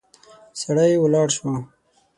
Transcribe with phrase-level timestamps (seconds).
[0.61, 1.51] سړی ولاړ شو.